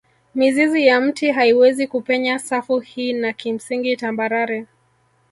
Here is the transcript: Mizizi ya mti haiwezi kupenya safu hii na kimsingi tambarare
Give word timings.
Mizizi 0.35 0.85
ya 0.87 1.01
mti 1.01 1.31
haiwezi 1.31 1.87
kupenya 1.87 2.39
safu 2.39 2.79
hii 2.79 3.13
na 3.13 3.33
kimsingi 3.33 3.97
tambarare 3.97 4.65